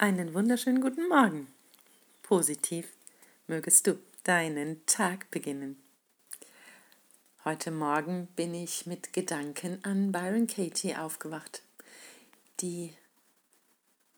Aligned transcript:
Einen 0.00 0.32
wunderschönen 0.32 0.80
guten 0.80 1.08
Morgen. 1.08 1.48
Positiv 2.22 2.86
mögest 3.48 3.84
du 3.88 3.98
deinen 4.22 4.86
Tag 4.86 5.28
beginnen. 5.32 5.76
Heute 7.44 7.72
Morgen 7.72 8.28
bin 8.36 8.54
ich 8.54 8.86
mit 8.86 9.12
Gedanken 9.12 9.84
an 9.84 10.12
Byron 10.12 10.46
Katie 10.46 10.94
aufgewacht, 10.94 11.64
die 12.60 12.94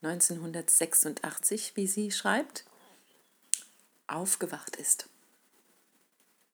1986, 0.03 1.73
wie 1.77 1.87
sie 1.87 2.11
schreibt, 2.11 2.67
aufgewacht 4.07 4.77
ist. 4.77 5.09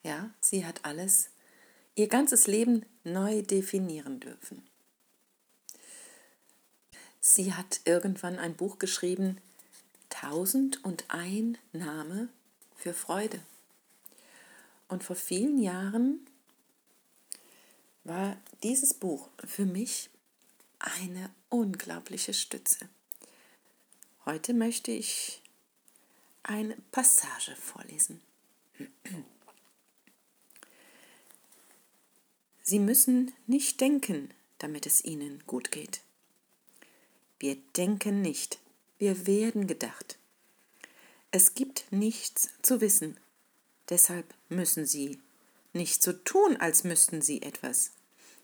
Ja, 0.05 0.31
sie 0.41 0.65
hat 0.65 0.85
alles, 0.85 1.31
ihr 1.97 2.07
ganzes 2.07 2.47
Leben 2.47 2.87
neu 3.03 3.43
definieren 3.43 4.21
dürfen. 4.21 4.63
Sie 7.29 7.53
hat 7.53 7.81
irgendwann 7.85 8.39
ein 8.39 8.55
Buch 8.55 8.79
geschrieben, 8.79 9.39
Tausend 10.11 10.85
und 10.85 11.07
ein 11.09 11.59
Name 11.73 12.29
für 12.77 12.95
Freude. 12.95 13.43
Und 14.87 15.03
vor 15.03 15.17
vielen 15.17 15.59
Jahren 15.59 16.25
war 18.05 18.37
dieses 18.63 18.95
Buch 18.95 19.29
für 19.45 19.67
mich 19.67 20.09
eine 20.79 21.29
unglaubliche 21.49 22.33
Stütze. 22.33 22.89
Heute 24.25 24.55
möchte 24.55 24.93
ich 24.93 25.43
eine 26.45 26.77
Passage 26.93 27.57
vorlesen. 27.57 28.21
Sie 32.63 32.79
müssen 32.79 33.35
nicht 33.49 33.81
denken, 33.81 34.31
damit 34.59 34.87
es 34.87 35.05
Ihnen 35.05 35.43
gut 35.49 35.73
geht. 35.73 36.06
Wir 37.39 37.57
denken 37.77 38.23
nicht, 38.23 38.59
wir 38.99 39.27
werden 39.27 39.67
gedacht. 39.67 40.19
Es 41.31 41.55
gibt 41.55 41.85
nichts 41.91 42.49
zu 42.63 42.81
wissen, 42.81 43.19
deshalb 43.91 44.33
müssen 44.49 44.87
Sie 44.87 45.19
nicht 45.75 46.03
so 46.03 46.15
tun, 46.15 46.57
als 46.57 46.85
müssten 46.85 47.21
Sie 47.21 47.43
etwas. 47.43 47.91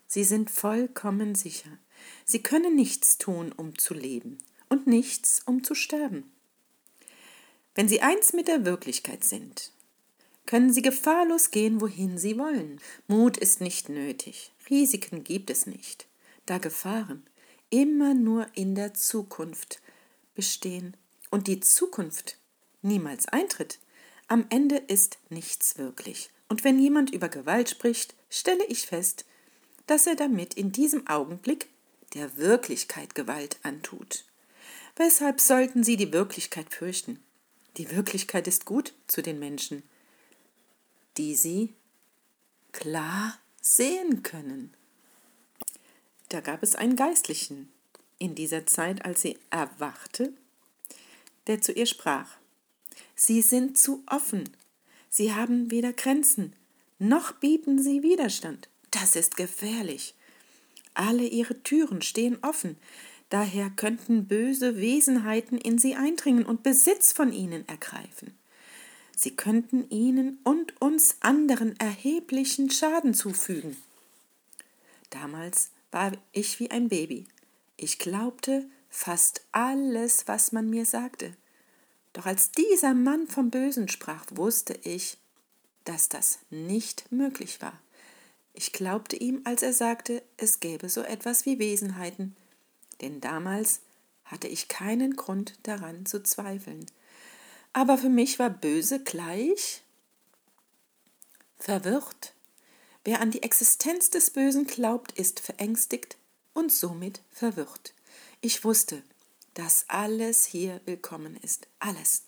Sie 0.07 0.25
sind 0.25 0.51
vollkommen 0.51 1.35
sicher. 1.35 1.79
Sie 2.27 2.43
können 2.43 2.77
nichts 2.77 3.17
tun, 3.17 3.53
um 3.53 3.79
zu 3.79 3.95
leben 3.95 4.37
und 4.69 4.87
nichts, 4.87 5.41
um 5.47 5.65
zu 5.65 5.75
sterben. 5.75 6.31
Wenn 7.75 7.89
Sie 7.89 8.03
eins 8.03 8.35
mit 8.35 8.47
der 8.47 8.67
Wirklichkeit 8.67 9.25
sind, 9.25 9.73
können 10.45 10.71
Sie 10.71 10.83
gefahrlos 10.83 11.51
gehen, 11.51 11.81
wohin 11.81 12.19
Sie 12.19 12.37
wollen. 12.37 12.79
Mut 13.07 13.39
ist 13.39 13.63
nicht 13.63 13.89
nötig, 13.89 14.53
Risiken 14.69 15.25
gibt 15.25 15.49
es 15.49 15.65
nicht, 15.65 16.07
da 16.45 16.59
Gefahren 16.59 17.25
immer 17.73 18.13
nur 18.13 18.47
in 18.55 18.75
der 18.75 18.93
Zukunft 18.93 19.81
bestehen 20.35 20.95
und 21.31 21.49
die 21.49 21.59
Zukunft 21.61 22.37
niemals 22.83 23.27
eintritt, 23.29 23.79
am 24.29 24.47
Ende 24.51 24.77
ist 24.77 25.19
nichts 25.31 25.79
wirklich. 25.79 26.31
Und 26.49 26.65
wenn 26.65 26.79
jemand 26.79 27.11
über 27.11 27.31
Gewalt 27.31 27.71
spricht, 27.71 28.15
stelle 28.29 28.65
ich 28.67 28.87
fest, 28.87 29.25
dass 29.87 30.07
er 30.07 30.17
damit 30.17 30.55
in 30.55 30.71
diesem 30.71 31.07
Augenblick 31.07 31.69
der 32.13 32.37
Wirklichkeit 32.37 33.15
Gewalt 33.15 33.57
antut. 33.63 34.27
Weshalb 34.97 35.41
sollten 35.41 35.83
Sie 35.83 35.97
die 35.97 36.13
Wirklichkeit 36.13 36.73
fürchten? 36.75 37.23
Die 37.79 37.91
Wirklichkeit 37.91 38.47
ist 38.47 38.67
gut 38.67 38.93
zu 39.07 39.23
den 39.23 39.39
Menschen, 39.39 39.83
die 41.17 41.35
Sie 41.35 41.73
klar 42.73 43.39
sehen 43.63 44.23
können. 44.23 44.75
Da 46.33 46.41
gab 46.41 46.63
es 46.63 46.75
einen 46.75 46.97
Geistlichen 46.97 47.69
in 48.19 48.35
dieser 48.35 48.65
Zeit, 48.65 49.05
als 49.05 49.21
sie 49.21 49.37
erwachte, 49.51 50.33
der 51.47 51.61
zu 51.61 51.73
ihr 51.73 51.85
sprach. 51.85 52.39
Sie 53.15 53.43
sind 53.43 53.77
zu 53.77 54.03
offen. 54.07 54.49
Sie 55.11 55.35
haben 55.35 55.71
weder 55.71 55.93
Grenzen, 55.93 56.55
noch 56.99 57.33
bieten 57.33 57.83
sie 57.83 58.03
Widerstand. 58.03 58.71
Das 58.91 59.15
ist 59.15 59.37
gefährlich. 59.37 60.15
Alle 60.95 61.27
ihre 61.27 61.63
Türen 61.65 62.01
stehen 62.01 62.39
offen. 62.41 62.79
Daher 63.29 63.69
könnten 63.69 64.27
böse 64.27 64.81
Wesenheiten 64.81 65.59
in 65.59 65.77
sie 65.77 65.97
eindringen 65.97 66.47
und 66.47 66.63
Besitz 66.63 67.13
von 67.13 67.31
ihnen 67.35 67.69
ergreifen. 67.69 68.33
Sie 69.15 69.37
könnten 69.37 69.91
ihnen 69.91 70.39
und 70.45 70.81
uns 70.81 71.17
anderen 71.21 71.79
erheblichen 71.79 72.71
Schaden 72.71 73.13
zufügen. 73.13 73.77
Damals 75.11 75.72
war 75.93 76.13
ich 76.33 76.59
wie 76.59 76.71
ein 76.71 76.89
Baby. 76.89 77.27
Ich 77.77 77.99
glaubte 77.99 78.69
fast 78.89 79.43
alles, 79.53 80.27
was 80.27 80.53
man 80.53 80.69
mir 80.69 80.85
sagte. 80.85 81.37
Doch 82.13 82.27
als 82.27 82.51
dieser 82.51 82.95
Mann 82.95 83.27
vom 83.29 83.51
Bösen 83.51 83.89
sprach, 83.89 84.27
wusste 84.31 84.79
ich, 84.83 85.19
dass 85.85 86.09
das 86.09 86.41
nicht 86.51 87.11
möglich 87.11 87.63
war. 87.63 87.79
Ich 88.55 88.73
glaubte 88.73 89.17
ihm, 89.17 89.41
als 89.45 89.63
er 89.63 89.73
sagte, 89.73 90.23
es 90.37 90.61
gäbe 90.61 90.89
so 90.89 91.03
etwas 91.03 91.47
wie 91.47 91.59
Wesenheiten, 91.59 92.37
denn 93.01 93.21
damals 93.21 93.81
hatte 94.25 94.49
ich 94.49 94.69
keinen 94.69 95.17
Grund 95.17 95.55
daran 95.63 96.05
zu 96.05 96.23
zweifeln. 96.23 96.87
Aber 97.73 97.97
für 97.97 98.11
mich 98.11 98.39
war 98.39 98.51
böse 98.51 99.03
gleich 99.03 99.83
verwirrt. 101.59 102.35
Wer 103.05 103.21
an 103.21 103.31
die 103.33 103.43
Existenz 103.43 104.11
des 104.11 104.31
Bösen 104.31 104.67
glaubt, 104.67 105.13
ist 105.19 105.41
verängstigt 105.41 106.17
und 106.53 106.73
somit 106.73 107.21
verwirrt. 107.31 107.95
Ich 108.41 108.65
wusste, 108.65 109.03
dass 109.55 109.87
alles 109.89 110.45
hier 110.45 110.81
willkommen 110.85 111.37
ist. 111.37 111.67
Alles. 111.81 112.25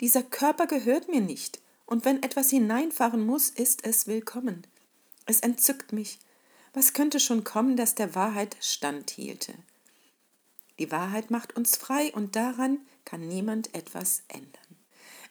Dieser 0.00 0.22
Körper 0.22 0.66
gehört 0.66 1.08
mir 1.08 1.20
nicht, 1.20 1.60
und 1.86 2.04
wenn 2.04 2.22
etwas 2.24 2.50
hineinfahren 2.50 3.24
muss, 3.24 3.50
ist 3.50 3.86
es 3.86 4.08
willkommen. 4.08 4.66
Es 5.26 5.40
entzückt 5.40 5.92
mich. 5.92 6.18
Was 6.74 6.92
könnte 6.92 7.20
schon 7.20 7.44
kommen, 7.44 7.76
das 7.76 7.94
der 7.94 8.16
Wahrheit 8.16 8.56
standhielte? 8.60 9.54
Die 10.80 10.90
Wahrheit 10.90 11.30
macht 11.30 11.56
uns 11.56 11.76
frei, 11.76 12.12
und 12.12 12.34
daran 12.34 12.80
kann 13.04 13.26
niemand 13.28 13.72
etwas 13.74 14.24
ändern. 14.26 14.50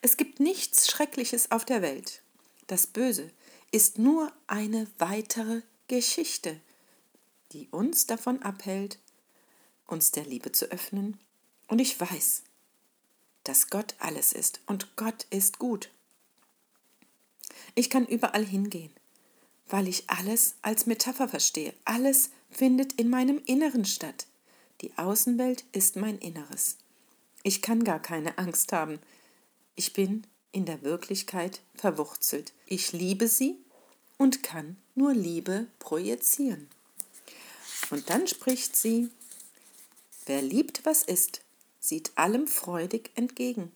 Es 0.02 0.16
gibt 0.16 0.40
nichts 0.40 0.90
Schreckliches 0.90 1.52
auf 1.52 1.66
der 1.66 1.82
Welt. 1.82 2.22
Das 2.68 2.88
Böse, 2.88 3.30
ist 3.72 4.00
nur 4.00 4.32
eine 4.48 4.88
weitere 4.98 5.62
Geschichte, 5.88 6.60
die 7.52 7.68
uns 7.70 8.06
davon 8.08 8.42
abhält, 8.42 9.00
uns 9.88 10.12
der 10.12 10.26
Liebe 10.26 10.52
zu 10.52 10.66
öffnen. 10.72 11.20
Und 11.68 11.80
ich 11.80 12.00
weiß, 12.00 12.44
dass 13.44 13.70
Gott 13.70 13.96
alles 14.00 14.34
ist 14.34 14.60
und 14.66 14.96
Gott 14.96 15.26
ist 15.30 15.60
gut. 15.60 15.90
Ich 17.76 17.90
kann 17.90 18.06
überall 18.06 18.46
hingehen, 18.46 18.92
weil 19.68 19.88
ich 19.88 20.10
alles 20.10 20.56
als 20.62 20.86
Metapher 20.86 21.28
verstehe. 21.28 21.74
Alles 21.86 22.32
findet 22.50 22.94
in 22.94 23.10
meinem 23.10 23.42
Inneren 23.46 23.86
statt. 23.86 24.28
Die 24.82 24.98
Außenwelt 24.98 25.64
ist 25.72 25.96
mein 25.96 26.18
Inneres. 26.18 26.78
Ich 27.44 27.62
kann 27.62 27.84
gar 27.84 28.02
keine 28.02 28.38
Angst 28.38 28.74
haben. 28.74 29.00
Ich 29.76 29.94
bin 29.94 30.26
in 30.56 30.66
der 30.66 30.84
Wirklichkeit 30.84 31.60
verwurzelt. 31.76 32.54
Ich 32.66 32.94
liebe 32.94 33.28
sie 33.28 33.58
und 34.18 34.42
kann 34.42 34.78
nur 34.96 35.14
Liebe 35.14 35.68
projizieren. 35.80 36.70
Und 37.92 38.10
dann 38.10 38.26
spricht 38.26 38.74
sie, 38.78 39.10
wer 40.26 40.42
liebt, 40.42 40.86
was 40.86 41.04
ist, 41.04 41.42
sieht 41.82 42.18
allem 42.18 42.48
freudig 42.48 43.12
entgegen. 43.16 43.74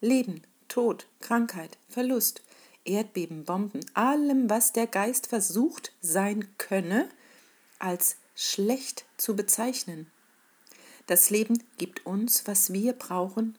Leben, 0.00 0.42
Tod, 0.68 1.06
Krankheit, 1.20 1.76
Verlust, 1.90 2.42
Erdbeben, 2.86 3.44
Bomben, 3.44 3.84
allem, 3.92 4.48
was 4.48 4.72
der 4.72 4.86
Geist 4.86 5.26
versucht 5.26 5.92
sein 6.00 6.48
könne, 6.56 7.10
als 7.78 8.16
schlecht 8.34 9.04
zu 9.18 9.36
bezeichnen. 9.36 10.10
Das 11.06 11.28
Leben 11.28 11.62
gibt 11.76 12.06
uns, 12.06 12.46
was 12.46 12.72
wir 12.72 12.94
brauchen, 12.94 13.58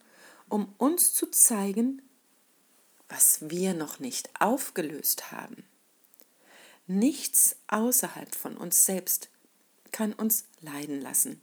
um 0.49 0.73
uns 0.79 1.13
zu 1.13 1.27
zeigen, 1.27 2.01
was 3.13 3.37
wir 3.41 3.75
noch 3.75 3.99
nicht 3.99 4.29
aufgelöst 4.39 5.31
haben. 5.31 5.63
Nichts 6.87 7.55
außerhalb 7.67 8.33
von 8.33 8.57
uns 8.57 8.85
selbst 8.85 9.29
kann 9.91 10.13
uns 10.13 10.45
leiden 10.61 10.99
lassen. 10.99 11.39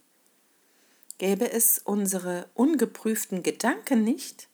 Gäbe 1.17 1.49
es 1.49 1.79
unsere 1.79 2.49
ungeprüften 2.55 3.41
Gedanken 3.41 4.03
nicht, 4.03 4.49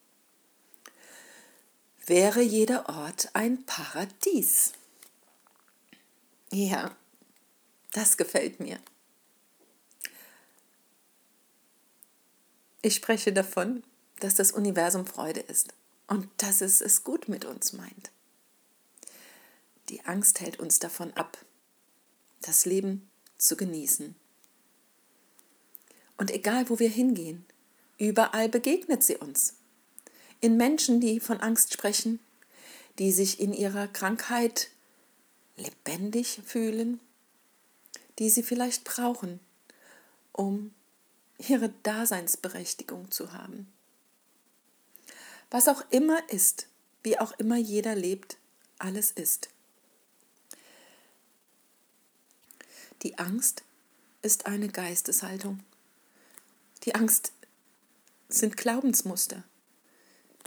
wäre 2.06 2.42
jeder 2.42 2.88
Ort 2.88 3.30
ein 3.34 3.66
Paradies. 3.66 4.74
Ja, 6.52 6.96
das 7.94 8.16
gefällt 8.18 8.60
mir. 8.60 8.80
Ich 12.84 12.96
spreche 12.96 13.34
davon, 13.34 13.84
dass 14.20 14.36
das 14.36 14.52
Universum 14.52 15.08
Freude 15.08 15.40
ist 15.40 15.74
und 16.08 16.28
dass 16.38 16.62
es 16.62 16.82
es 16.82 17.04
gut 17.04 17.28
mit 17.28 17.46
uns 17.46 17.74
meint. 17.74 18.12
Die 19.90 20.06
Angst 20.06 20.42
hält 20.42 20.60
uns 20.60 20.80
davon 20.80 21.14
ab, 21.14 21.38
das 22.42 22.66
Leben 22.66 23.10
zu 23.38 23.56
genießen. 23.56 24.16
Und 26.18 26.32
egal, 26.32 26.70
wo 26.70 26.80
wir 26.80 26.90
hingehen, 26.90 27.46
Überall 27.98 28.48
begegnet 28.48 29.04
sie 29.04 29.18
uns. 29.18 29.56
In 30.40 30.56
Menschen, 30.56 31.02
die 31.02 31.20
von 31.20 31.40
Angst 31.40 31.74
sprechen, 31.74 32.20
die 33.00 33.12
sich 33.12 33.40
in 33.40 33.54
ihrer 33.54 33.88
Krankheit 33.88 34.70
lebendig 35.56 36.42
fühlen, 36.46 37.00
die 38.20 38.30
sie 38.30 38.44
vielleicht 38.44 38.84
brauchen, 38.84 39.40
um 40.32 40.74
ihre 41.40 41.70
Daseinsberechtigung 41.84 43.10
zu 43.10 43.34
haben. 43.34 43.72
Was 45.50 45.68
auch 45.68 45.84
immer 45.92 46.30
ist, 46.30 46.68
wie 47.04 47.20
auch 47.20 47.32
immer 47.34 47.58
jeder 47.58 47.96
lebt, 47.96 48.38
alles 48.80 49.12
ist. 49.12 49.50
Die 53.04 53.18
Angst 53.18 53.64
ist 54.22 54.46
eine 54.46 54.68
Geisteshaltung. 54.68 55.64
Die 56.84 56.96
Angst 56.96 57.32
sind 58.28 58.58
Glaubensmuster, 58.58 59.44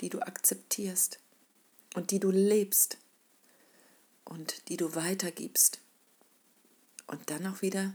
die 0.00 0.08
du 0.10 0.20
akzeptierst 0.20 1.18
und 1.94 2.10
die 2.10 2.20
du 2.20 2.30
lebst 2.30 2.98
und 4.24 4.68
die 4.68 4.76
du 4.76 4.94
weitergibst 4.94 5.80
und 7.06 7.30
dann 7.30 7.46
auch 7.46 7.62
wieder 7.62 7.94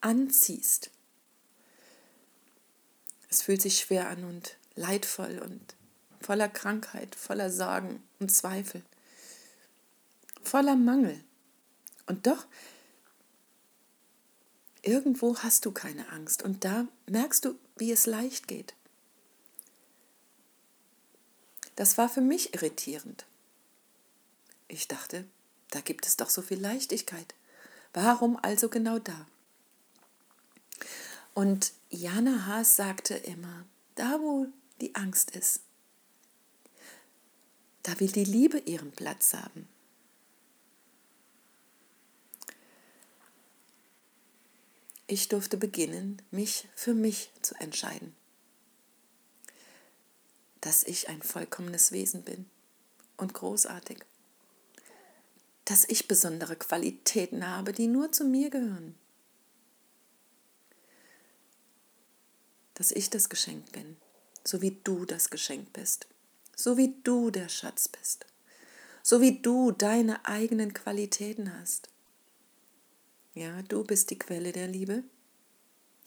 anziehst. 0.00 0.90
Es 3.30 3.42
fühlt 3.42 3.62
sich 3.62 3.78
schwer 3.78 4.08
an 4.08 4.24
und 4.24 4.56
leidvoll 4.74 5.38
und 5.38 5.74
voller 6.22 6.48
Krankheit, 6.48 7.14
voller 7.14 7.50
Sorgen 7.50 8.02
und 8.18 8.30
Zweifel, 8.30 8.82
voller 10.42 10.76
Mangel. 10.76 11.22
Und 12.06 12.26
doch, 12.26 12.46
irgendwo 14.82 15.36
hast 15.38 15.64
du 15.64 15.72
keine 15.72 16.08
Angst 16.10 16.42
und 16.42 16.64
da 16.64 16.86
merkst 17.06 17.44
du, 17.44 17.58
wie 17.76 17.92
es 17.92 18.06
leicht 18.06 18.48
geht. 18.48 18.74
Das 21.76 21.96
war 21.98 22.08
für 22.08 22.20
mich 22.20 22.54
irritierend. 22.54 23.24
Ich 24.68 24.88
dachte, 24.88 25.24
da 25.70 25.80
gibt 25.80 26.06
es 26.06 26.16
doch 26.16 26.30
so 26.30 26.42
viel 26.42 26.60
Leichtigkeit. 26.60 27.34
Warum 27.94 28.38
also 28.42 28.68
genau 28.68 28.98
da? 28.98 29.26
Und 31.34 31.72
Jana 31.90 32.46
Haas 32.46 32.76
sagte 32.76 33.14
immer, 33.14 33.64
da 33.94 34.20
wo 34.20 34.46
die 34.80 34.94
Angst 34.94 35.30
ist, 35.30 35.60
da 37.82 37.98
will 37.98 38.10
die 38.10 38.24
Liebe 38.24 38.58
ihren 38.58 38.92
Platz 38.92 39.34
haben. 39.34 39.68
Ich 45.06 45.28
durfte 45.28 45.56
beginnen, 45.56 46.22
mich 46.30 46.68
für 46.74 46.94
mich 46.94 47.30
zu 47.42 47.54
entscheiden, 47.56 48.14
dass 50.60 50.84
ich 50.84 51.08
ein 51.08 51.22
vollkommenes 51.22 51.92
Wesen 51.92 52.22
bin 52.22 52.48
und 53.16 53.34
großartig, 53.34 53.98
dass 55.64 55.84
ich 55.88 56.08
besondere 56.08 56.56
Qualitäten 56.56 57.46
habe, 57.46 57.72
die 57.72 57.88
nur 57.88 58.12
zu 58.12 58.24
mir 58.24 58.48
gehören, 58.48 58.94
dass 62.74 62.90
ich 62.90 63.10
das 63.10 63.28
Geschenk 63.28 63.70
bin, 63.72 63.96
so 64.44 64.62
wie 64.62 64.78
du 64.82 65.04
das 65.04 65.28
Geschenk 65.28 65.72
bist 65.72 66.06
so 66.56 66.76
wie 66.76 66.94
du 67.02 67.30
der 67.30 67.48
Schatz 67.48 67.88
bist, 67.88 68.26
so 69.02 69.20
wie 69.20 69.40
du 69.40 69.72
deine 69.72 70.24
eigenen 70.26 70.74
Qualitäten 70.74 71.58
hast. 71.58 71.88
Ja, 73.34 73.62
du 73.62 73.84
bist 73.84 74.10
die 74.10 74.18
Quelle 74.18 74.52
der 74.52 74.68
Liebe, 74.68 75.04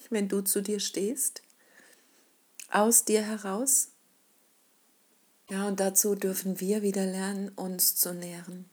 wenn 0.09 0.27
du 0.27 0.41
zu 0.41 0.61
dir 0.61 0.79
stehst, 0.79 1.41
aus 2.69 3.05
dir 3.05 3.23
heraus. 3.23 3.89
Ja, 5.49 5.67
und 5.67 5.79
dazu 5.79 6.15
dürfen 6.15 6.59
wir 6.59 6.81
wieder 6.81 7.05
lernen, 7.05 7.49
uns 7.49 7.95
zu 7.95 8.13
nähren, 8.13 8.65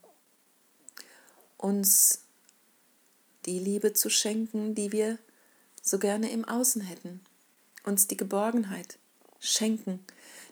uns 1.56 2.22
die 3.46 3.58
Liebe 3.58 3.92
zu 3.92 4.08
schenken, 4.08 4.74
die 4.74 4.92
wir 4.92 5.18
so 5.82 5.98
gerne 5.98 6.30
im 6.30 6.44
Außen 6.44 6.80
hätten, 6.80 7.20
uns 7.84 8.06
die 8.06 8.16
Geborgenheit 8.16 8.98
schenken, 9.42 10.04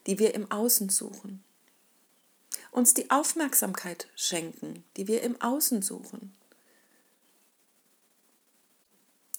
die 0.07 0.19
wir 0.19 0.35
im 0.35 0.51
Außen 0.51 0.89
suchen. 0.89 1.43
Uns 2.73 2.93
die 2.93 3.11
Aufmerksamkeit 3.11 4.09
schenken, 4.17 4.85
die 4.97 5.07
wir 5.07 5.23
im 5.23 5.41
Außen 5.41 5.81
suchen. 5.81 6.35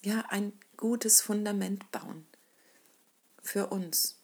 Ja, 0.03 0.25
ein 0.29 0.53
gutes 0.77 1.21
Fundament 1.21 1.91
bauen 1.91 2.25
für 3.43 3.67
uns. 3.67 4.17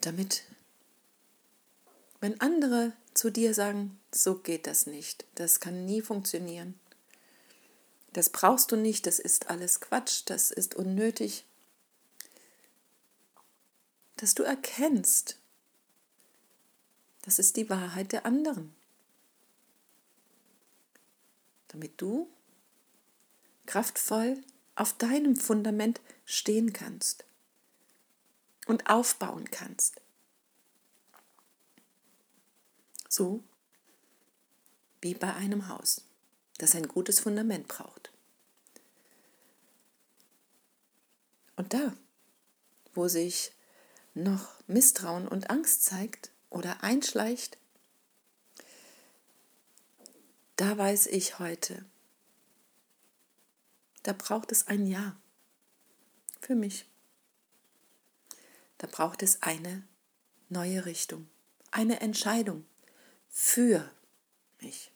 Damit, 0.00 0.44
wenn 2.20 2.40
andere 2.40 2.94
zu 3.12 3.30
dir 3.30 3.52
sagen, 3.52 4.00
so 4.12 4.36
geht 4.36 4.66
das 4.66 4.86
nicht, 4.86 5.26
das 5.34 5.60
kann 5.60 5.84
nie 5.84 6.00
funktionieren, 6.00 6.79
das 8.12 8.30
brauchst 8.30 8.72
du 8.72 8.76
nicht, 8.76 9.06
das 9.06 9.18
ist 9.18 9.50
alles 9.50 9.80
Quatsch, 9.80 10.22
das 10.26 10.50
ist 10.50 10.74
unnötig, 10.74 11.44
dass 14.16 14.34
du 14.34 14.42
erkennst, 14.42 15.38
das 17.22 17.38
ist 17.38 17.56
die 17.56 17.70
Wahrheit 17.70 18.12
der 18.12 18.26
anderen. 18.26 18.74
Damit 21.68 22.00
du 22.00 22.28
kraftvoll 23.66 24.42
auf 24.74 24.92
deinem 24.94 25.36
Fundament 25.36 26.00
stehen 26.24 26.72
kannst 26.72 27.24
und 28.66 28.90
aufbauen 28.90 29.50
kannst. 29.50 30.00
So 33.08 33.42
wie 35.00 35.14
bei 35.14 35.32
einem 35.34 35.68
Haus, 35.68 36.02
das 36.60 36.74
ein 36.74 36.88
gutes 36.88 37.20
Fundament 37.20 37.68
braucht. 37.68 38.12
Und 41.56 41.72
da, 41.72 41.96
wo 42.92 43.08
sich 43.08 43.52
noch 44.14 44.52
Misstrauen 44.66 45.26
und 45.26 45.48
Angst 45.48 45.84
zeigt 45.84 46.30
oder 46.50 46.82
einschleicht, 46.82 47.56
da 50.56 50.76
weiß 50.76 51.06
ich 51.06 51.38
heute, 51.38 51.84
da 54.02 54.12
braucht 54.12 54.52
es 54.52 54.66
ein 54.66 54.86
Ja 54.86 55.16
für 56.40 56.54
mich. 56.54 56.86
Da 58.76 58.86
braucht 58.86 59.22
es 59.22 59.42
eine 59.42 59.82
neue 60.50 60.84
Richtung, 60.84 61.28
eine 61.70 62.00
Entscheidung 62.00 62.66
für 63.30 63.90
mich. 64.60 64.92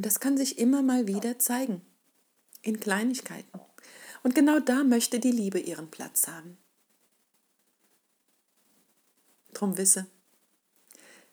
Und 0.00 0.06
das 0.06 0.18
kann 0.18 0.38
sich 0.38 0.56
immer 0.56 0.80
mal 0.80 1.06
wieder 1.06 1.38
zeigen, 1.38 1.82
in 2.62 2.80
Kleinigkeiten. 2.80 3.60
Und 4.22 4.34
genau 4.34 4.58
da 4.58 4.82
möchte 4.82 5.20
die 5.20 5.30
Liebe 5.30 5.58
ihren 5.58 5.90
Platz 5.90 6.26
haben. 6.26 6.56
Drum 9.52 9.76
wisse, 9.76 10.06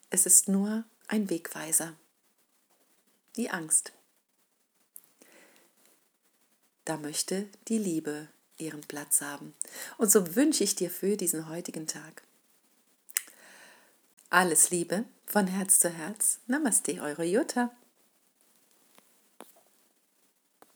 es 0.09 0.25
ist 0.25 0.49
nur 0.49 0.83
ein 1.07 1.29
Wegweiser. 1.29 1.95
Die 3.37 3.49
Angst. 3.49 3.93
Da 6.83 6.97
möchte 6.97 7.47
die 7.69 7.77
Liebe 7.77 8.27
ihren 8.57 8.81
Platz 8.81 9.21
haben. 9.21 9.55
Und 9.97 10.11
so 10.11 10.35
wünsche 10.35 10.65
ich 10.65 10.75
dir 10.75 10.91
für 10.91 11.15
diesen 11.15 11.47
heutigen 11.47 11.87
Tag 11.87 12.21
alles 14.29 14.71
Liebe 14.71 15.05
von 15.25 15.47
Herz 15.47 15.79
zu 15.79 15.89
Herz. 15.89 16.39
Namaste, 16.47 16.99
eure 16.99 17.23
Jutta. 17.23 17.71